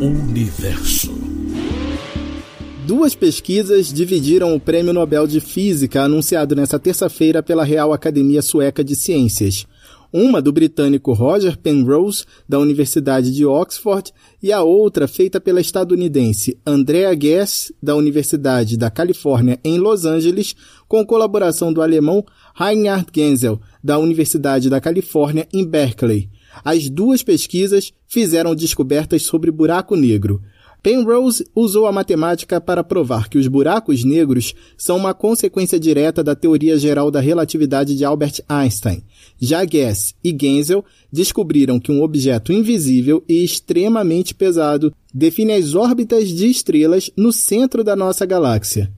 [0.00, 1.14] Universo.
[2.86, 8.84] Duas pesquisas dividiram o Prêmio Nobel de Física anunciado nesta terça-feira pela Real Academia Sueca
[8.84, 9.66] de Ciências.
[10.12, 14.12] Uma do britânico Roger Penrose, da Universidade de Oxford,
[14.42, 20.54] e a outra feita pela estadunidense Andrea Ghez, da Universidade da Califórnia em Los Angeles,
[20.86, 22.22] com colaboração do alemão
[22.54, 26.28] Reinhard Genzel, da Universidade da Califórnia em Berkeley.
[26.64, 30.42] As duas pesquisas fizeram descobertas sobre buraco negro.
[30.82, 36.32] Penrose usou a matemática para provar que os buracos negros são uma consequência direta da
[36.36, 39.02] teoria geral da relatividade de Albert Einstein.
[39.36, 46.28] Já Guess e Genzel descobriram que um objeto invisível e extremamente pesado define as órbitas
[46.28, 48.88] de estrelas no centro da nossa galáxia.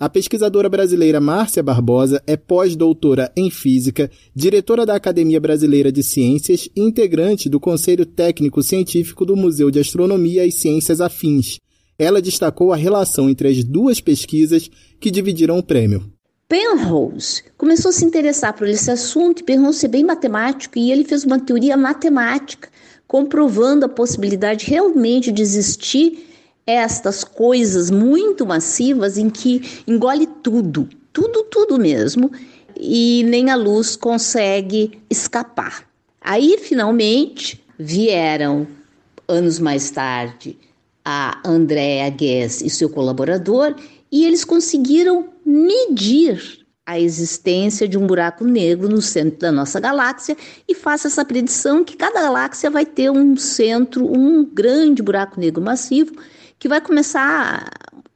[0.00, 6.68] A pesquisadora brasileira Márcia Barbosa é pós-doutora em física, diretora da Academia Brasileira de Ciências
[6.76, 11.58] e integrante do Conselho Técnico Científico do Museu de Astronomia e Ciências Afins.
[11.98, 16.12] Ela destacou a relação entre as duas pesquisas que dividiram o prêmio.
[16.48, 21.24] Penrose começou a se interessar por esse assunto Penrose é bem matemático e ele fez
[21.24, 22.68] uma teoria matemática
[23.08, 26.27] comprovando a possibilidade realmente de existir
[26.68, 32.30] estas coisas muito massivas em que engole tudo, tudo, tudo mesmo,
[32.78, 35.88] e nem a luz consegue escapar.
[36.20, 38.66] Aí, finalmente, vieram,
[39.26, 40.58] anos mais tarde,
[41.02, 43.74] a Andrea Guess e seu colaborador,
[44.12, 50.34] e eles conseguiram medir a existência de um buraco negro no centro da nossa galáxia
[50.66, 55.62] e faça essa predição que cada galáxia vai ter um centro, um grande buraco negro
[55.62, 56.14] massivo
[56.58, 57.70] que vai começar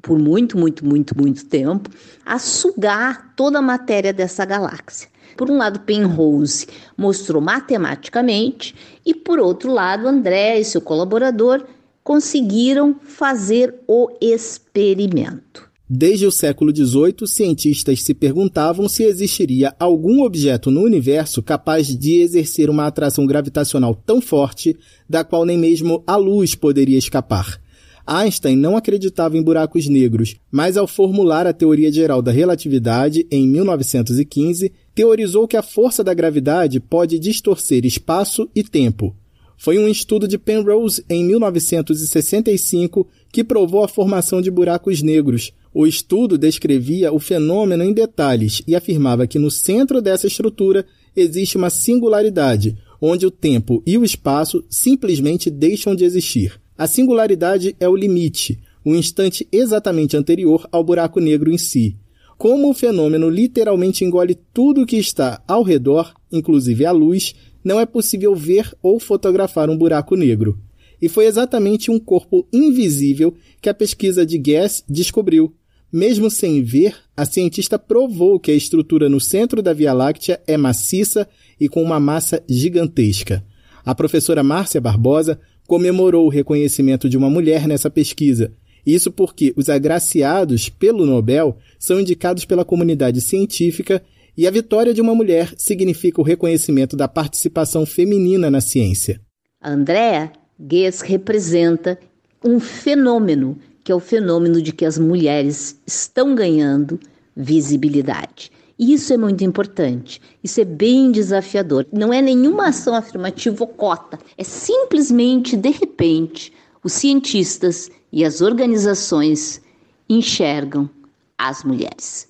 [0.00, 1.90] por muito, muito, muito, muito tempo
[2.24, 5.10] a sugar toda a matéria dessa galáxia.
[5.36, 11.66] Por um lado, Penrose mostrou matematicamente e por outro lado, André e seu colaborador
[12.02, 15.73] conseguiram fazer o experimento.
[15.88, 22.20] Desde o século XVIII, cientistas se perguntavam se existiria algum objeto no universo capaz de
[22.20, 24.74] exercer uma atração gravitacional tão forte
[25.08, 27.60] da qual nem mesmo a luz poderia escapar.
[28.06, 33.46] Einstein não acreditava em buracos negros, mas ao formular a teoria geral da relatividade em
[33.46, 39.14] 1915, teorizou que a força da gravidade pode distorcer espaço e tempo.
[39.56, 45.52] Foi um estudo de Penrose em 1965 que provou a formação de buracos negros.
[45.76, 50.86] O estudo descrevia o fenômeno em detalhes e afirmava que no centro dessa estrutura
[51.16, 56.60] existe uma singularidade, onde o tempo e o espaço simplesmente deixam de existir.
[56.78, 61.96] A singularidade é o limite, o instante exatamente anterior ao buraco negro em si.
[62.38, 67.80] Como o fenômeno literalmente engole tudo o que está ao redor, inclusive a luz, não
[67.80, 70.56] é possível ver ou fotografar um buraco negro.
[71.02, 75.52] E foi exatamente um corpo invisível que a pesquisa de Guess descobriu.
[75.94, 80.56] Mesmo sem ver, a cientista provou que a estrutura no centro da Via Láctea é
[80.56, 81.24] maciça
[81.60, 83.44] e com uma massa gigantesca.
[83.86, 85.38] A professora Márcia Barbosa
[85.68, 88.50] comemorou o reconhecimento de uma mulher nessa pesquisa.
[88.84, 94.02] Isso porque os agraciados pelo Nobel são indicados pela comunidade científica
[94.36, 99.20] e a vitória de uma mulher significa o reconhecimento da participação feminina na ciência.
[99.62, 101.96] Andrea Guess representa
[102.44, 106.98] um fenômeno, que é o fenômeno de que as mulheres estão ganhando
[107.36, 108.50] visibilidade.
[108.78, 111.86] Isso é muito importante, isso é bem desafiador.
[111.92, 116.52] Não é nenhuma ação afirmativa ou cota, é simplesmente, de repente,
[116.82, 119.60] os cientistas e as organizações
[120.08, 120.90] enxergam
[121.38, 122.26] as mulheres.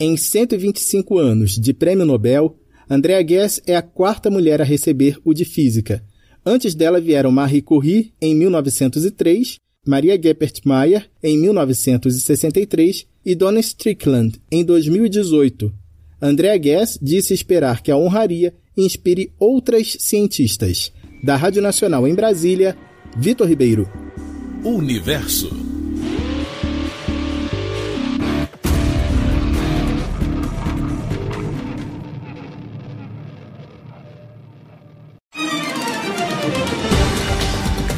[0.00, 2.56] Em 125 anos de Prêmio Nobel,
[2.90, 6.04] Andrea Guess é a quarta mulher a receber o de Física.
[6.44, 14.40] Antes dela vieram Marie Curie, em 1903, Maria Geppert Mayer, em 1963, e Donna Strickland,
[14.50, 15.72] em 2018.
[16.20, 20.92] Andrea Guess disse esperar que a honraria inspire outras cientistas.
[21.22, 22.76] Da Rádio Nacional em Brasília,
[23.16, 23.88] Vitor Ribeiro.
[24.64, 25.63] Universo.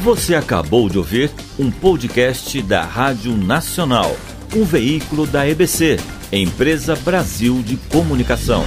[0.07, 4.15] Você acabou de ouvir um podcast da Rádio Nacional,
[4.55, 5.97] um veículo da EBC
[6.31, 8.63] Empresa Brasil de Comunicação.